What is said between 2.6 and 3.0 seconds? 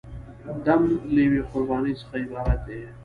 دی.